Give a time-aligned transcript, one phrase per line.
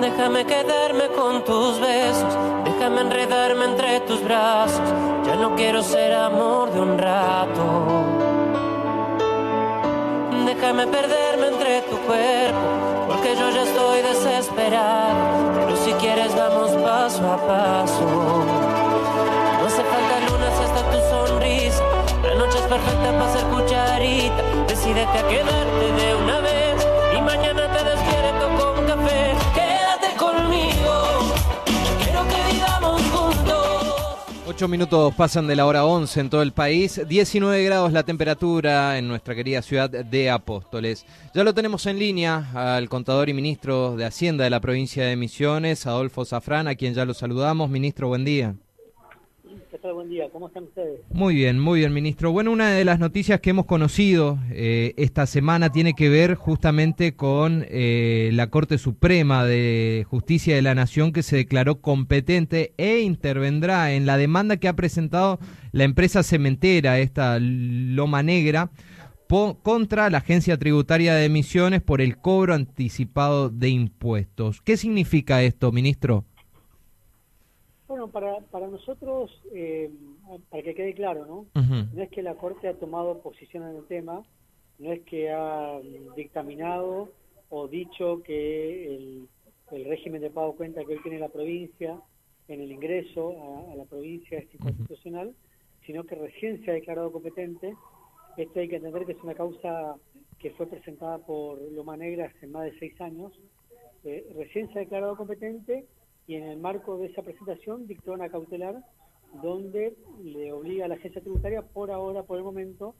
[0.00, 4.80] Déjame quedarme con tus besos, déjame enredarme entre tus brazos.
[5.24, 7.64] Ya no quiero ser amor de un rato.
[10.44, 15.16] Déjame perderme entre tu cuerpo, porque yo ya estoy desesperado.
[15.64, 18.04] Pero si quieres vamos paso a paso.
[19.60, 21.82] No hace falta lunas hasta tu sonrisa.
[22.22, 24.42] La noche es perfecta para ser cucharita.
[24.68, 26.86] Decídete a quedarte de una vez
[27.16, 27.82] y mañana te
[34.56, 38.96] 8 minutos pasan de la hora 11 en todo el país, 19 grados la temperatura
[38.96, 41.04] en nuestra querida ciudad de Apóstoles.
[41.34, 45.14] Ya lo tenemos en línea al contador y ministro de Hacienda de la provincia de
[45.14, 47.68] Misiones, Adolfo Zafrán, a quien ya lo saludamos.
[47.68, 48.54] Ministro, buen día.
[49.92, 50.28] Buen día.
[50.30, 51.00] ¿Cómo están ustedes?
[51.10, 52.32] Muy bien, muy bien, ministro.
[52.32, 57.14] Bueno, una de las noticias que hemos conocido eh, esta semana tiene que ver justamente
[57.14, 63.00] con eh, la Corte Suprema de Justicia de la Nación que se declaró competente e
[63.00, 65.38] intervendrá en la demanda que ha presentado
[65.72, 68.70] la empresa cementera, esta Loma Negra,
[69.62, 74.62] contra la Agencia Tributaria de Emisiones por el cobro anticipado de impuestos.
[74.62, 76.24] ¿Qué significa esto, ministro?
[77.88, 79.90] Bueno, para, para nosotros, eh,
[80.50, 81.46] para que quede claro, ¿no?
[81.94, 84.24] No es que la Corte ha tomado posición en el tema,
[84.78, 85.80] no es que ha
[86.16, 87.10] dictaminado
[87.48, 89.28] o dicho que el,
[89.70, 92.00] el régimen de pago cuenta que hoy tiene la provincia
[92.48, 95.34] en el ingreso a, a la provincia es inconstitucional,
[95.86, 97.74] sino que recién se ha declarado competente.
[98.36, 99.96] Esto hay que entender que es una causa
[100.38, 103.32] que fue presentada por Loma Negra hace más de seis años.
[104.04, 105.86] Eh, recién se ha declarado competente
[106.26, 108.82] y en el marco de esa presentación dictó una cautelar
[109.42, 112.94] donde le obliga a la agencia tributaria por ahora, por el momento,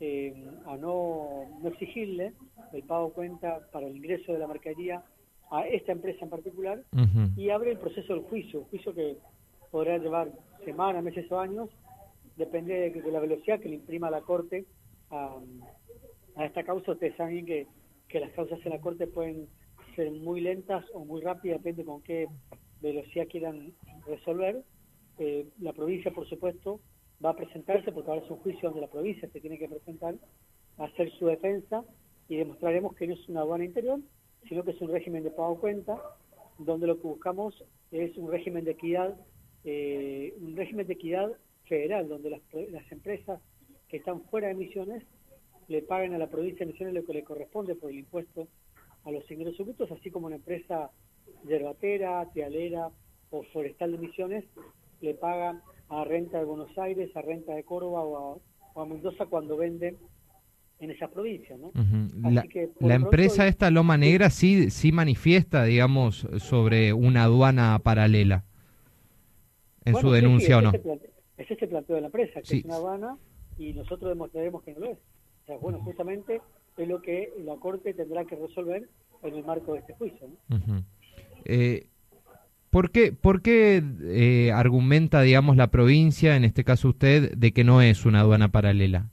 [0.00, 2.34] eh, a no, no exigirle
[2.72, 5.02] el pago cuenta para el ingreso de la mercadería
[5.50, 6.82] a esta empresa en particular
[7.36, 9.16] y abre el proceso del juicio, juicio que
[9.70, 10.30] podrá llevar
[10.64, 11.70] semanas, meses o años,
[12.36, 14.66] depende de, de la velocidad que le imprima la Corte
[15.10, 15.38] a,
[16.36, 16.92] a esta causa.
[16.92, 17.66] Ustedes saben que,
[18.08, 19.48] que las causas en la Corte pueden
[19.96, 22.28] ser muy lentas o muy rápidas, depende con qué
[22.80, 23.72] velocidad quieran
[24.06, 24.62] resolver.
[25.18, 26.80] Eh, la provincia, por supuesto,
[27.24, 30.14] va a presentarse, porque ahora es un juicio donde la provincia se tiene que presentar,
[30.76, 31.84] hacer su defensa
[32.28, 34.00] y demostraremos que no es una aduana interior,
[34.48, 36.00] sino que es un régimen de pago cuenta,
[36.58, 39.16] donde lo que buscamos es un régimen de equidad,
[39.64, 41.32] eh, un régimen de equidad
[41.64, 42.40] federal, donde las,
[42.70, 43.40] las empresas
[43.88, 45.02] que están fuera de emisiones
[45.68, 48.48] le paguen a la provincia de Misiones lo que le corresponde por el impuesto
[49.04, 50.90] a los ingresos brutos, así como una empresa
[51.46, 52.90] yerbatera, tealera
[53.30, 54.44] o forestal de Misiones
[55.00, 58.38] le paga a Renta de Buenos Aires, a Renta de Córdoba o a,
[58.74, 59.96] o a Mendoza cuando vende
[60.80, 61.72] en esas provincias, ¿no?
[62.24, 68.44] Así La, que, empresa esta Loma Negra sí, sí manifiesta, digamos, sobre una aduana paralela
[69.84, 70.72] en Bueno, su sí, denuncia o no.
[71.36, 72.58] Ese es el planteo de la empresa, que Sí.
[72.58, 73.16] es una Habana
[73.56, 74.98] y nosotros demostraremos que no lo es.
[74.98, 76.40] O sea, bueno, justamente
[76.76, 78.88] es lo que la Corte tendrá que resolver
[79.22, 80.28] en el marco de este juicio.
[80.48, 80.84] ¿no?
[81.48, 81.86] Eh,
[82.70, 87.64] ¿Por qué, por qué eh, argumenta, digamos, la provincia, en este caso usted, de que
[87.64, 89.06] no es una aduana paralela?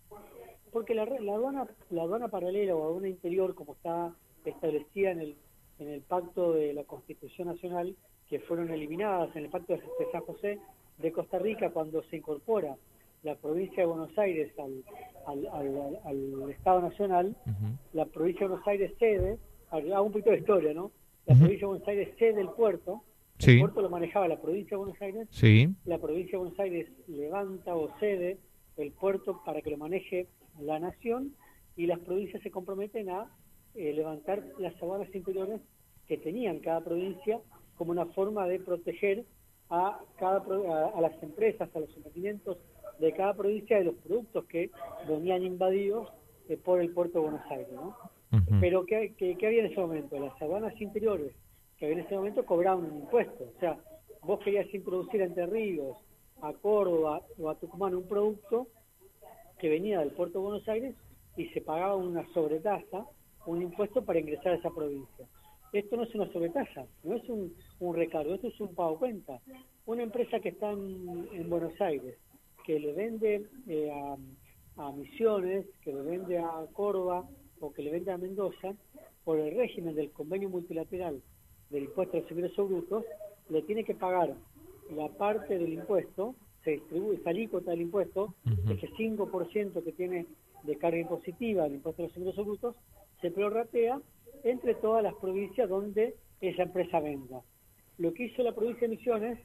[0.73, 4.13] Porque la, la aduana la aduana paralela o aduana interior, como está
[4.43, 5.35] establecida en el,
[5.79, 7.95] en el pacto de la Constitución Nacional,
[8.29, 9.79] que fueron eliminadas en el pacto de
[10.11, 10.59] San José
[10.97, 12.75] de Costa Rica cuando se incorpora
[13.23, 14.83] la provincia de Buenos Aires al,
[15.27, 17.35] al, al- al- al Estado Nacional,
[17.93, 19.37] la provincia de Buenos Aires cede,
[19.71, 20.91] hago un poquito de historia, ¿no?
[21.25, 23.03] La provincia de Buenos Aires cede el puerto,
[23.37, 23.51] Sí.
[23.53, 25.67] el puerto lo manejaba la provincia de Buenos Aires, Sí.
[25.85, 28.37] la provincia de Buenos Aires levanta o cede
[28.77, 30.27] el puerto para que lo maneje
[30.59, 31.33] la nación
[31.75, 33.29] y las provincias se comprometen a
[33.75, 35.59] eh, levantar las aduanas interiores
[36.07, 37.41] que tenían cada provincia
[37.77, 39.25] como una forma de proteger
[39.69, 42.57] a cada a, a las empresas, a los emprendimientos
[42.99, 44.69] de cada provincia de los productos que
[45.09, 46.07] venían invadidos
[46.47, 47.97] eh, por el puerto de Buenos Aires, ¿no?
[48.59, 50.19] Pero ¿qué, qué, qué había en ese momento?
[50.19, 51.33] Las aduanas interiores
[51.77, 53.45] que había en ese momento cobraban un impuesto.
[53.55, 53.77] O sea,
[54.23, 55.97] vos querías introducir a Entre Ríos,
[56.41, 58.67] a Córdoba o a Tucumán un producto
[59.59, 60.95] que venía del puerto de Buenos Aires
[61.37, 63.05] y se pagaba una sobretasa,
[63.45, 65.25] un impuesto para ingresar a esa provincia.
[65.73, 69.39] Esto no es una sobretasa, no es un, un recargo, esto es un pago cuenta.
[69.85, 72.17] Una empresa que está en, en Buenos Aires,
[72.65, 74.15] que le vende eh, a,
[74.77, 77.27] a Misiones, que le vende a Córdoba
[77.59, 78.75] o que le vende a Mendoza,
[79.23, 81.21] por el régimen del convenio multilateral
[81.69, 83.05] del impuesto a los ingresos brutos,
[83.49, 84.35] le tiene que pagar
[84.95, 88.73] la parte del impuesto, se distribuye esa alícuota del impuesto, Ujú.
[88.73, 90.25] ese 5% que tiene
[90.63, 92.75] de carga impositiva del impuesto a los ingresos brutos,
[93.21, 93.99] se prorratea
[94.43, 97.41] entre todas las provincias donde esa empresa venda.
[97.97, 99.39] Lo que hizo la provincia de Misiones,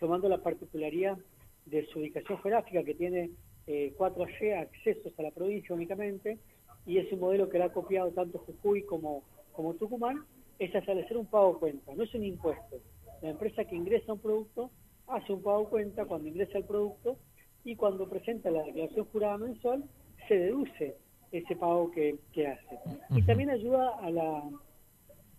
[0.00, 1.16] tomando la particularidad
[1.64, 3.30] de su ubicación geográfica, que tiene
[3.66, 6.38] eh, 4G accesos a la provincia únicamente,
[6.86, 10.24] y es un modelo que la ha copiado tanto Jujuy como, como Tucumán,
[10.58, 12.76] es establecer un pago cuenta, no es un impuesto.
[13.22, 14.70] La empresa que ingresa un producto
[15.08, 17.16] hace un pago cuenta cuando ingresa el producto
[17.64, 19.84] y cuando presenta la declaración jurada mensual
[20.28, 20.96] se deduce
[21.32, 22.78] ese pago que, hace.
[23.10, 24.42] Y también ayuda a la,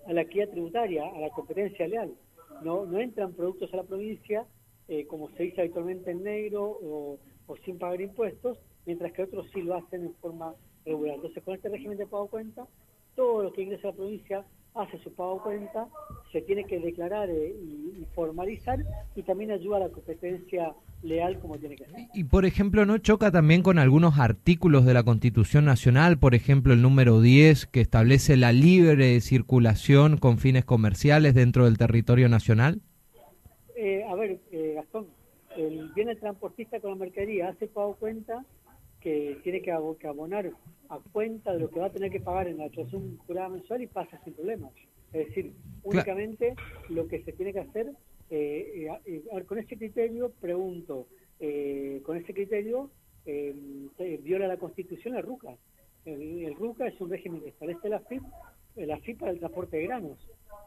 [0.05, 2.13] a la equidad tributaria, a la competencia leal.
[2.63, 4.45] No, no entran productos a la provincia,
[4.87, 9.47] eh, como se dice habitualmente en negro o, o, sin pagar impuestos, mientras que otros
[9.53, 10.53] sí lo hacen en forma
[10.85, 11.15] regular.
[11.15, 12.67] Entonces, con este régimen de pago cuenta,
[13.15, 14.45] todo lo que ingresa a la provincia
[14.75, 15.87] hace su pago cuenta,
[16.31, 18.79] se tiene que declarar eh, y, formalizar
[19.15, 20.73] y también ayuda a la competencia
[21.03, 21.95] leal como tiene que ser.
[22.13, 26.73] Y por ejemplo, ¿no choca también con algunos artículos de la Constitución Nacional, por ejemplo
[26.73, 32.81] el número 10 que establece la libre circulación con fines comerciales dentro del territorio nacional?
[33.75, 35.07] Eh, a ver, eh, Gastón,
[35.57, 38.45] el, viene el transportista con la mercadería, hace pago cuenta
[38.99, 40.51] que tiene que abonar
[40.89, 43.81] a cuenta de lo que va a tener que pagar en la declaración jurada mensual
[43.81, 44.71] y pasa sin problemas.
[45.13, 46.55] Es decir, únicamente
[46.89, 47.91] lo que se tiene que hacer,
[48.29, 51.07] eh, eh, a ver, con ese criterio, pregunto,
[51.39, 52.91] eh, con ese criterio
[54.23, 55.55] viola la Constitución la RUCA.
[56.05, 58.23] El, RUCA es un régimen que establece la FIP,
[58.75, 60.17] la FIP para el transporte de granos.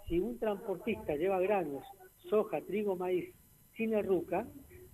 [0.08, 1.84] Si un transportista lleva granos,
[2.28, 3.34] soja, trigo, maíz
[3.76, 4.46] sin el RUCA,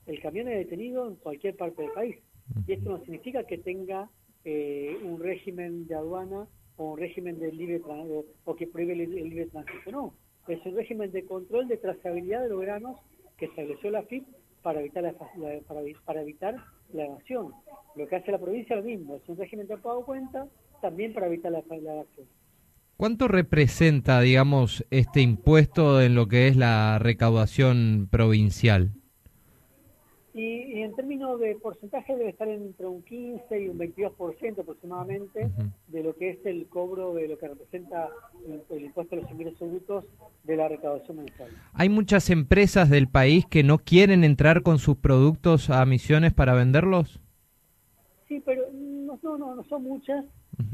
[0.07, 2.17] el camión es detenido en cualquier parte del país.
[2.67, 4.09] Y esto no significa que tenga
[4.45, 7.81] eh, un régimen de aduana o un régimen de libre
[8.45, 9.91] o que prohíbe el, libre tránsito.
[9.91, 10.15] No,
[10.47, 13.01] es un régimen de control de trazabilidad de los granos
[13.37, 14.25] que estableció la FIP
[14.63, 15.15] para evitar la,
[16.21, 16.57] evitar
[16.93, 17.53] la evasión.
[17.97, 20.47] Lo que hace la provincia es lo mismo, es un régimen de pago cuenta
[20.81, 22.27] también para evitar la, la evasión.
[22.97, 28.93] ¿Cuánto representa, digamos, este impuesto en lo que es la recaudación provincial?
[30.37, 35.51] Y, en términos de porcentaje debe estar entre un 15 y un 22% aproximadamente
[35.89, 38.11] de lo que es el cobro de lo que representa
[38.71, 40.05] el, impuesto a los ingresos brutos
[40.45, 41.49] de la recaudación mensual.
[41.73, 46.53] ¿Hay muchas empresas del país que no quieren entrar con sus productos a misiones para
[46.53, 47.19] venderlos?
[48.29, 50.23] Sí, pero no, no, no son muchas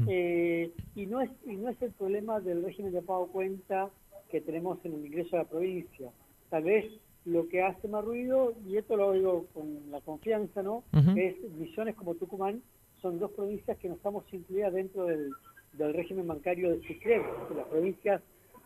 [0.07, 3.89] eh, y, no es, y no es el problema del régimen de pago cuenta
[4.29, 6.09] que tenemos en el ingreso a la provincia.
[6.49, 6.85] Tal vez
[7.25, 10.83] lo que hace más ruido, y esto lo digo con la confianza, ¿no?
[11.15, 12.61] Es Misiones como Tucumán,
[13.01, 15.31] son dos provincias que no estamos incluidas dentro del,
[15.77, 18.21] régimen bancario de SICREM, que las provincias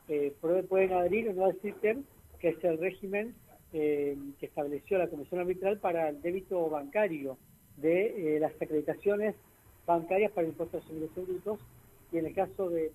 [0.10, 2.04] eh, pueden adherir o no al SICREM,
[2.40, 3.34] que es el régimen
[3.74, 7.38] eh, que estableció la Comisión Arbitral para el débito bancario
[7.78, 9.36] de eh, las acreditaciones
[9.86, 11.08] bancarias para impuestos sobre
[11.46, 11.60] los
[12.12, 12.92] y en el caso de,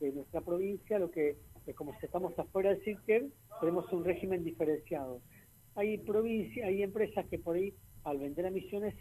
[0.00, 1.36] de nuestra provincia, lo que
[1.74, 3.26] como estamos afuera del CIRCER,
[3.60, 5.20] tenemos un régimen diferenciado.
[5.74, 7.72] Hay provincias, hay empresas que por ahí,
[8.04, 8.94] al vender emisiones,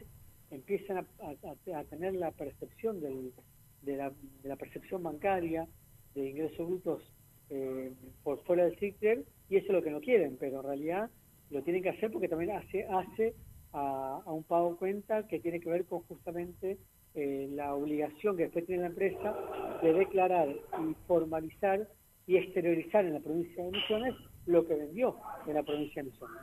[0.51, 3.33] empiezan a, tener la percepción del,
[3.81, 3.97] de,
[4.43, 5.67] la, percepción bancaria
[6.15, 7.13] de ingresos brutos
[7.49, 7.91] eh,
[8.23, 11.09] por fuera del CIRCER, y eso es lo que no quieren, pero en realidad
[11.49, 13.33] lo tienen que hacer porque también hace, hace
[13.73, 16.77] a, un pago cuenta que tiene que ver con justamente
[17.13, 19.35] eh, la obligación que después tiene la empresa
[19.81, 21.87] de declarar y formalizar
[22.27, 24.13] y exteriorizar en la provincia de Misiones
[24.45, 25.15] lo que vendió
[25.47, 26.35] en la provincia de Misiones.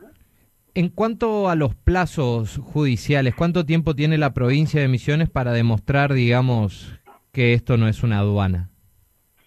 [0.75, 6.12] En cuanto a los plazos judiciales, ¿cuánto tiempo tiene la provincia de Misiones para demostrar,
[6.12, 6.99] digamos,
[7.30, 8.70] que esto no es una aduana?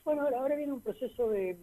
[0.06, 1.58] Bueno, ahora viene un proceso de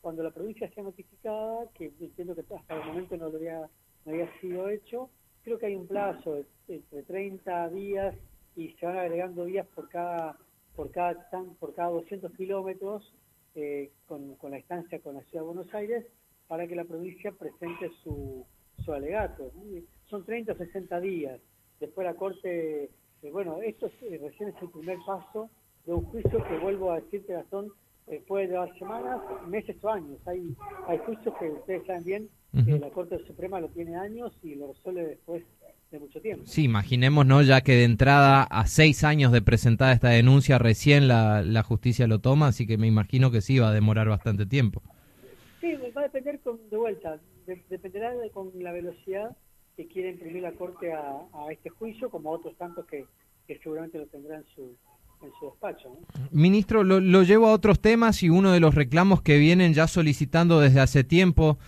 [0.00, 3.60] cuando la provincia sea notificada, que entiendo que hasta el momento no, lo había,
[4.04, 5.10] no había sido hecho,
[5.44, 8.14] creo que hay un plazo de, entre 30 días
[8.56, 10.36] y se van agregando días por cada
[10.74, 11.14] por cada
[11.60, 13.14] por cada 200 kilómetros
[13.54, 16.04] eh, con, la instancia con la Ciudad de Buenos Aires
[16.48, 18.44] para que la provincia presente su,
[18.84, 19.52] su alegato.
[20.10, 21.40] Son 30 o 60 días.
[21.80, 22.90] Después la Corte,
[23.22, 25.50] eh, bueno, esto eh, recién es el primer paso
[25.86, 27.72] de un juicio que vuelvo a decir que son,
[28.26, 30.18] puede llevar semanas, meses o años.
[30.26, 30.54] Hay,
[30.86, 32.30] hay juicios que ustedes saben bien,
[32.64, 35.42] que la Corte Suprema lo tiene años y lo resuelve después
[35.98, 36.44] mucho tiempo.
[36.46, 37.42] Sí, imaginemos, ¿no?
[37.42, 42.06] Ya que de entrada a seis años de presentada esta denuncia recién la, la justicia
[42.06, 44.82] lo toma, así que me imagino que sí va a demorar bastante tiempo.
[45.60, 47.18] Sí, va a depender con, de vuelta,
[47.68, 49.36] dependerá de, con la velocidad
[49.76, 53.06] que quiere imprimir la Corte a, este juicio, como otros tantos que,
[53.62, 54.62] seguramente lo tendrán en su,
[55.24, 55.96] en su despacho.
[56.30, 59.86] Ministro, lo, lo llevo a otros temas y uno de los reclamos que vienen ya
[59.86, 61.58] solicitando desde hace tiempo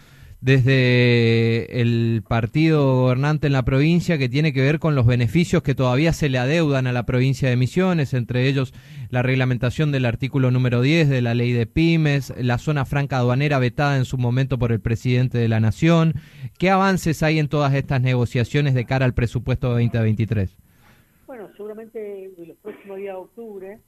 [0.41, 5.75] desde el partido gobernante en la provincia que tiene que ver con los beneficios que
[5.75, 8.75] todavía se le adeudan a la provincia de Misiones, entre ellos
[9.11, 13.59] la reglamentación del artículo número 10 de la ley de pymes, la zona franca aduanera
[13.59, 16.15] vetada en su momento por el presidente de la Nación.
[16.59, 20.57] ¿Qué avances hay en todas estas negociaciones de cara al presupuesto 2023?
[21.27, 23.81] Bueno, seguramente en los próximos días de octubre,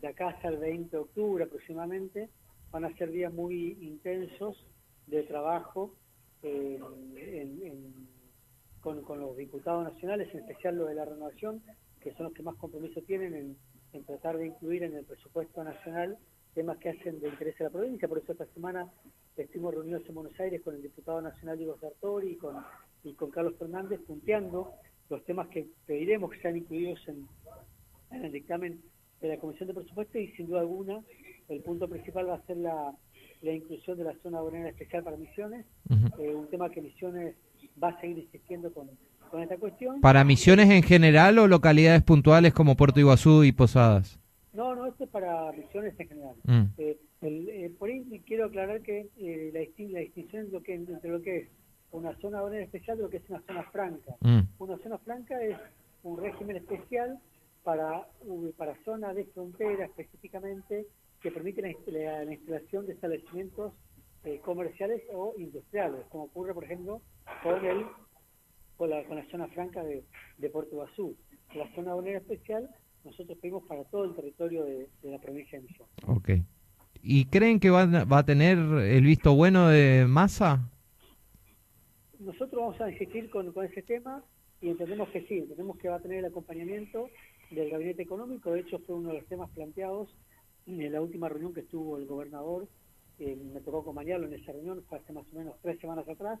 [0.00, 2.28] de acá hasta el 20 de octubre aproximadamente,
[2.70, 4.56] van a ser días muy intensos
[5.06, 5.94] de trabajo
[6.42, 6.78] eh,
[8.80, 11.62] con, los diputados nacionales, en especial los de la renovación,
[12.00, 13.56] que son los que más compromiso tienen
[13.92, 16.18] en, tratar de incluir en el presupuesto nacional
[16.54, 18.06] temas que hacen de interés a la provincia.
[18.06, 18.90] Por eso esta semana
[19.36, 22.56] estuvimos reunidos en Buenos Aires con el diputado nacional Diego Sartori y con,
[23.04, 24.72] y con Carlos Fernández, punteando
[25.08, 27.26] los temas que pediremos que sean incluidos en,
[28.10, 28.82] el dictamen
[29.20, 31.02] de la Comisión de Presupuesto y sin duda alguna
[31.48, 32.94] el punto principal va a ser la,
[33.52, 35.64] inclusión de la zona aduanera especial para Misiones,
[36.18, 37.34] eh, un tema que Misiones
[37.82, 38.88] va a seguir insistiendo con,
[39.40, 40.00] esta cuestión.
[40.00, 44.18] ¿Para Misiones en general o localidades puntuales como Puerto Iguazú y Posadas?
[44.54, 46.34] No, no, esto es para Misiones en general.
[46.44, 46.62] Mm.
[46.78, 49.08] Eh, eh, por ahí quiero aclarar que
[49.52, 51.48] la, distinción lo que, entre lo que es
[51.92, 54.16] una zona aduanera especial de lo que es una zona franca.
[54.20, 54.40] Mm.
[54.58, 55.56] Una zona franca es
[56.02, 57.18] un régimen especial
[57.62, 58.06] para,
[58.56, 60.86] para zonas de frontera específicamente
[61.26, 63.72] que permite la, instalación de establecimientos
[64.22, 67.02] eh, comerciales o industriales, como ocurre, por ejemplo,
[67.42, 67.84] con, el,
[68.76, 70.04] con, la, con la zona franca de,
[70.38, 71.16] de Puerto Basú.
[71.56, 72.70] La zona aduanera especial
[73.04, 75.94] nosotros pedimos para todo el territorio de, la provincia de Misiones.
[76.06, 76.30] Ok.
[77.02, 80.70] ¿Y creen que va, va a tener el visto bueno de masa?
[82.20, 84.22] Nosotros vamos a insistir con, con ese tema
[84.60, 87.10] y entendemos que sí, entendemos que va a tener el acompañamiento
[87.50, 90.08] del gabinete económico, de hecho fue uno de los temas planteados
[90.66, 92.68] en la última reunión que estuvo el gobernador,
[93.18, 96.40] eh, me tocó acompañarlo en esa reunión, fue hace más o menos tres semanas atrás,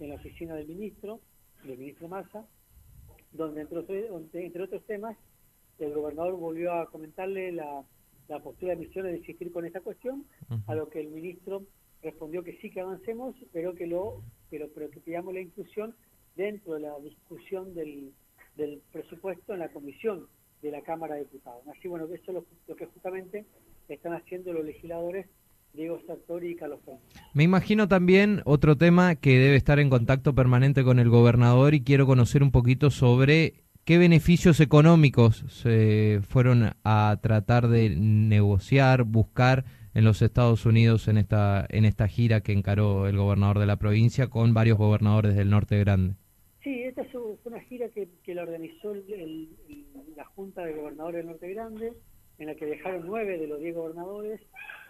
[0.00, 1.20] en la oficina del ministro,
[1.64, 2.46] del ministro Massa,
[3.32, 5.16] donde entre otros, entre otros temas,
[5.78, 7.84] el gobernador volvió a comentarle la,
[8.42, 10.26] postura de Misiones de insistir con esta cuestión,
[10.66, 11.64] a lo que el ministro
[12.02, 15.94] respondió que sí que avancemos, pero que lo, pero, pero que pidamos la inclusión
[16.36, 18.12] dentro de la discusión del,
[18.56, 20.28] del presupuesto en la comisión
[20.62, 21.62] de la Cámara de Diputados.
[21.68, 23.44] Así, bueno, eso es lo, que justamente
[23.88, 25.26] están haciendo los legisladores
[25.72, 27.06] Diego Sartori y Carlos Fernández.
[27.34, 31.82] Me imagino también otro tema que debe estar en contacto permanente con el gobernador y
[31.82, 39.64] quiero conocer un poquito sobre qué beneficios económicos se fueron a tratar de negociar, buscar
[39.94, 43.76] en los Estados Unidos en esta en esta gira que encaró el gobernador de la
[43.76, 46.14] provincia con varios gobernadores del norte grande.
[46.62, 49.48] Sí, esta fue una gira que, que la organizó el,
[50.58, 51.92] Junta de Gobernadores del Norte Grande,
[52.38, 54.40] en la que dejaron nueve de los diez gobernadores,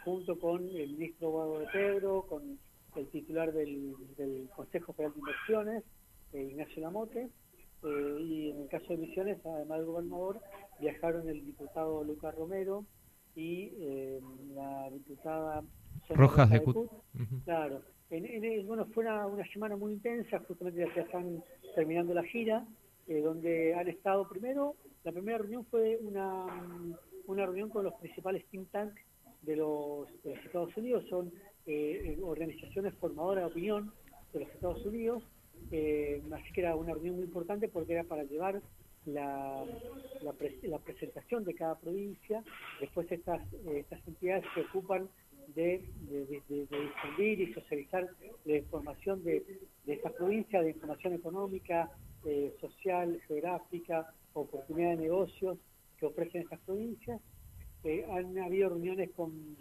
[0.02, 2.58] junto con el ministro Guado de Pedro, con
[2.96, 3.94] el titular del,
[4.56, 5.84] Consejo Federal de Inversiones,
[6.32, 7.28] eh, Ignacio Lamote,
[7.82, 10.40] eh, y en el caso de Misiones, además del gobernador,
[10.80, 12.86] viajaron el diputado Lucas Romero
[13.36, 14.20] y eh,
[14.54, 15.64] la diputada
[16.08, 16.90] Rojas de Cut.
[17.44, 17.82] Claro.
[18.08, 21.44] En, bueno, fue una, semana muy intensa, justamente ya están
[21.74, 22.66] terminando la gira,
[23.06, 26.46] donde han estado primero la primera reunión fue una,
[27.26, 29.00] una reunión con los principales think tanks
[29.42, 31.32] de los, Estados Unidos, son
[31.66, 33.92] eh, organizaciones formadoras de opinión
[34.32, 35.22] de los Estados Unidos,
[35.70, 38.60] eh, así que era una reunión muy importante porque era para llevar
[39.06, 39.64] la,
[40.22, 42.42] la, presentación de cada provincia,
[42.80, 45.08] después estas, estas entidades se ocupan
[45.54, 45.82] de,
[46.48, 48.06] difundir y socializar
[48.44, 49.44] la información de,
[49.86, 51.90] de estas provincias, de información económica,
[52.24, 55.58] eh, social, geográfica, oportunidad de negocios
[55.98, 57.20] que ofrecen estas provincias.
[57.84, 59.56] Eh, han habido reuniones con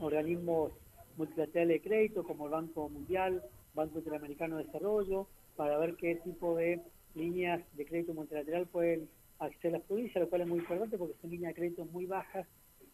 [0.00, 0.72] organismos
[1.16, 3.42] multilaterales de crédito como el Banco Mundial,
[3.74, 5.26] Banco Interamericano de Desarrollo,
[5.56, 6.80] para ver qué tipo de
[7.14, 11.14] líneas de crédito multilateral pueden acceder a las provincias, lo cual es muy importante porque
[11.20, 12.46] son líneas de crédito muy bajas,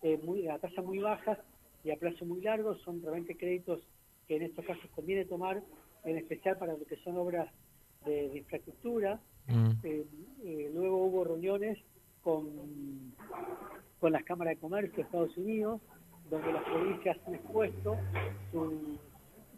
[0.02, 1.38] eh, muy, a tasas muy bajas
[1.84, 3.80] y a plazo muy largo, son realmente créditos
[4.26, 5.62] que en estos casos conviene tomar,
[6.04, 7.48] en especial para lo que son obras
[8.04, 9.70] de infraestructura, Mm.
[9.82, 10.06] Eh,
[10.44, 11.78] eh, luego hubo reuniones
[12.22, 13.14] con,
[14.00, 15.80] con las cámaras de comercio de Estados Unidos,
[16.30, 17.96] donde las provincias han expuesto
[18.50, 18.98] sus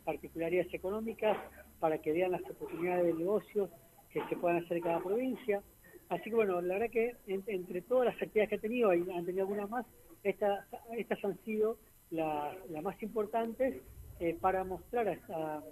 [0.05, 1.37] particularidades económicas
[1.81, 3.71] para que vean las oportunidades de negocios
[4.11, 5.63] que se puedan hacer en cada provincia.
[6.09, 9.25] Así que bueno, la verdad que entre todas las actividades que ha tenido, y han
[9.25, 9.87] tenido algunas más,
[10.23, 10.67] estas,
[10.97, 11.79] estas han sido
[12.11, 13.83] las más importantes
[14.21, 15.63] eh, para mostrar a,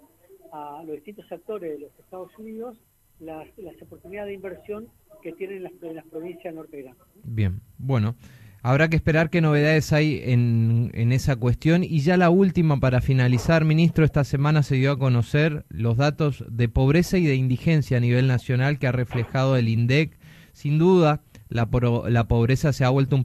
[0.53, 2.79] a los distintos actores de los Estados Unidos
[3.21, 4.89] las, las oportunidades de inversión
[5.23, 6.85] que tienen las, las provincias norte
[7.25, 8.17] Bien, bueno.
[8.63, 11.85] Habrá que esperar qué novedades hay en, en, esa cuestión.
[11.85, 16.45] Y ya la última, para finalizar, ministro, esta semana se dio a conocer los datos
[16.49, 20.19] de pobreza y de indigencia a nivel nacional que ha reflejado el INDEC.
[20.53, 21.69] Sin duda, la,
[22.09, 23.25] la pobreza se ha vuelto un,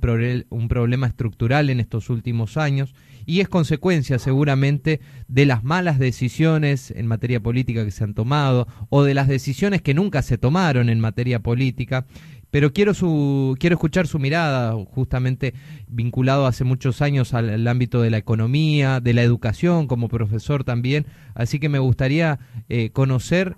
[0.50, 2.94] un problema estructural en estos últimos años
[3.26, 8.68] y es consecuencia seguramente de las malas decisiones en materia política que se han tomado
[8.90, 12.06] o de las decisiones que nunca se tomaron en materia política.
[12.50, 15.54] Pero quiero su quiero escuchar su mirada justamente
[15.88, 21.06] vinculado hace muchos años al, ámbito de la economía de la educación como profesor también.
[21.34, 23.56] Así que me gustaría eh, conocer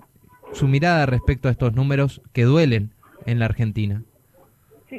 [0.53, 2.93] su mirada respecto a estos números que duelen
[3.25, 4.03] en la Argentina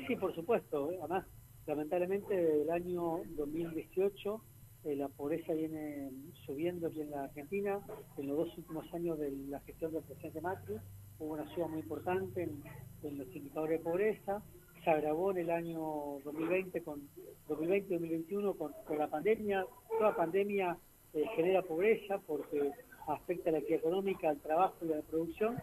[0.01, 1.25] sí sí por supuesto además
[1.67, 4.43] lamentablemente el año 2018
[4.85, 6.11] eh, la pobreza viene
[6.45, 7.81] subiendo aquí en la Argentina.
[8.19, 10.77] En los dos últimos años de la gestión del presidente Macri
[11.19, 14.43] hubo una suba muy importante en, los indicadores de pobreza,
[14.83, 15.79] se agravó en el año
[16.25, 17.09] 2020 con
[17.49, 19.67] 2020-2021 con, la pandemia,
[19.99, 20.77] toda pandemia
[21.15, 22.73] eh, genera pobreza porque
[23.07, 25.57] afecta a la actividad económica, al trabajo y a la producción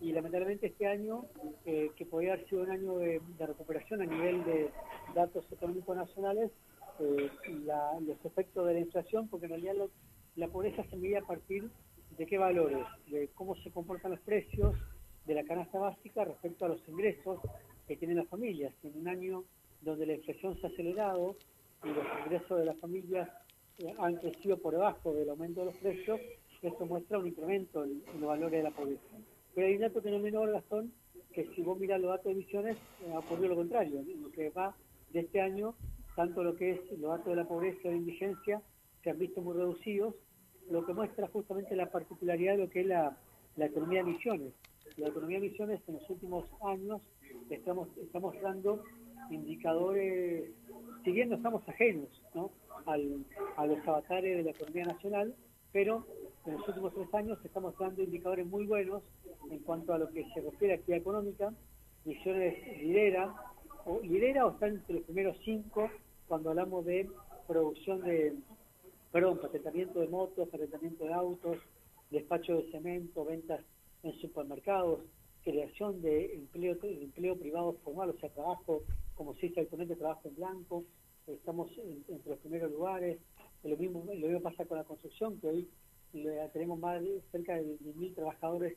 [0.00, 1.24] y lamentablemente este año
[1.64, 4.70] eh, que podría haber sido un año de, recuperación a nivel de
[5.14, 6.50] datos económicos nacionales
[7.00, 7.30] eh,
[8.00, 9.74] los efectos de la inflación porque en realidad
[10.36, 11.70] la pobreza se mide a partir
[12.16, 14.74] de qué valores, de cómo se comportan los precios,
[15.24, 17.38] de la canasta básica respecto a los ingresos
[17.86, 18.72] que tienen las familias.
[18.82, 19.44] En un año
[19.82, 21.36] donde la inflación se ha acelerado
[21.84, 23.28] y los ingresos de las familias
[23.78, 26.20] eh, han crecido por debajo del aumento de los precios,
[26.62, 29.02] esto muestra un incremento en, los valores de la pobreza.
[29.54, 30.92] Pero hay un dato que no menor, Gastón,
[31.32, 34.02] que si vos miras los datos de emisiones, eh, ha ocurrido lo contrario.
[34.20, 34.74] Lo que va
[35.12, 35.74] de este año,
[36.16, 38.62] tanto lo que es los datos de la pobreza y la indigencia,
[39.02, 40.14] se han visto muy reducidos,
[40.70, 43.16] lo que muestra justamente la particularidad de lo que es la,
[43.56, 44.52] la economía de emisiones
[44.98, 47.00] la economía de misiones en los últimos años
[47.50, 48.82] estamos, estamos dando
[49.30, 50.50] indicadores,
[51.04, 52.50] si bien no estamos ajenos ¿no?
[52.86, 53.24] Al,
[53.56, 55.34] a los avatares de la economía nacional,
[55.72, 56.06] pero
[56.48, 59.02] en los últimos tres años estamos dando indicadores muy buenos
[59.50, 61.52] en cuanto a lo que se refiere a actividad económica.
[62.04, 63.34] Misiones lidera,
[63.84, 65.90] o lidera o está entre los primeros cinco
[66.26, 67.10] cuando hablamos de
[67.46, 68.34] producción de,
[69.12, 71.58] perdón, patentamiento de motos, patentamiento de autos,
[72.10, 73.60] despacho de cemento, ventas
[74.02, 75.00] en supermercados,
[75.44, 80.36] creación de empleo, empleo privado formal, o sea, trabajo, como se dice actualmente, trabajo en
[80.36, 80.84] blanco,
[81.26, 81.70] estamos
[82.08, 83.18] entre los primeros lugares,
[83.64, 85.68] lo mismo, lo mismo pasa con la construcción, que hoy
[86.52, 88.76] tenemos más de, cerca de mil trabajadores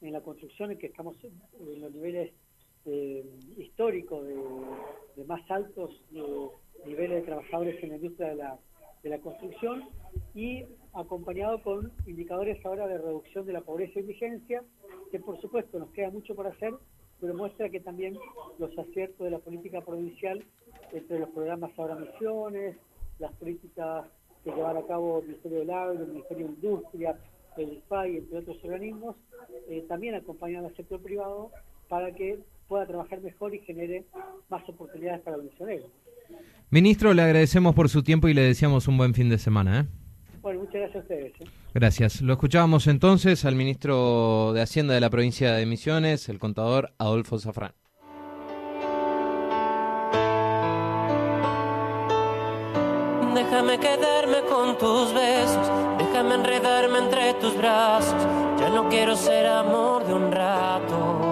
[0.00, 2.32] en la construcción, y que estamos en los niveles
[2.84, 3.24] eh,
[3.56, 6.00] históricos de, más altos
[6.86, 8.58] niveles de trabajadores en la industria de la,
[9.02, 9.84] de la construcción,
[10.34, 14.62] y acompañado con indicadores ahora de reducción de la pobreza y indigencia,
[15.10, 16.74] que por supuesto nos queda mucho por hacer,
[17.20, 18.16] pero muestra que también
[18.58, 20.44] los aciertos de la política provincial,
[20.92, 22.76] entre los programas ahora misiones,
[23.18, 24.06] las políticas
[24.44, 27.18] que llevar a cabo el Ministerio del Agro, el Ministerio de Industria,
[27.56, 29.16] el IFAI, entre otros organismos,
[29.68, 31.50] eh, también acompañan al sector privado
[31.88, 34.04] para que pueda trabajar mejor y genere
[34.48, 35.90] más oportunidades para los misioneros.
[36.70, 39.80] Ministro, le agradecemos por su tiempo y le deseamos un buen fin de semana.
[39.80, 39.84] ¿eh?
[40.42, 41.32] Bueno, muchas gracias a ustedes.
[41.40, 41.44] ¿eh?
[41.74, 42.20] Gracias.
[42.20, 47.38] Lo escuchábamos entonces al ministro de Hacienda de la provincia de Misiones, el contador Adolfo
[47.38, 47.72] Zafrán.
[53.68, 58.14] Déjame quedarme con tus besos, déjame enredarme entre tus brazos.
[58.58, 61.27] Ya no quiero ser amor de un rato.